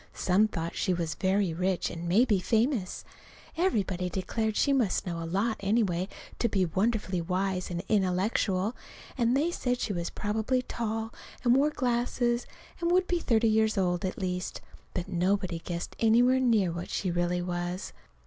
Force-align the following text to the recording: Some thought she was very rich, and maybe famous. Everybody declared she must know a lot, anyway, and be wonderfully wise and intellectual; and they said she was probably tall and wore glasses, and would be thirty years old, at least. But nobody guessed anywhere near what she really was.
Some 0.15 0.47
thought 0.47 0.75
she 0.75 0.95
was 0.95 1.13
very 1.13 1.53
rich, 1.53 1.91
and 1.91 2.09
maybe 2.09 2.39
famous. 2.39 3.05
Everybody 3.55 4.09
declared 4.09 4.55
she 4.57 4.73
must 4.73 5.05
know 5.05 5.21
a 5.21 5.29
lot, 5.29 5.57
anyway, 5.59 6.09
and 6.41 6.49
be 6.51 6.65
wonderfully 6.65 7.21
wise 7.21 7.69
and 7.69 7.83
intellectual; 7.87 8.75
and 9.15 9.37
they 9.37 9.51
said 9.51 9.79
she 9.79 9.93
was 9.93 10.09
probably 10.09 10.63
tall 10.63 11.13
and 11.43 11.55
wore 11.55 11.69
glasses, 11.69 12.47
and 12.79 12.89
would 12.89 13.05
be 13.05 13.19
thirty 13.19 13.47
years 13.47 13.77
old, 13.77 14.03
at 14.03 14.17
least. 14.17 14.59
But 14.95 15.07
nobody 15.07 15.59
guessed 15.59 15.95
anywhere 15.99 16.39
near 16.39 16.71
what 16.71 16.89
she 16.89 17.11
really 17.11 17.43
was. 17.43 17.93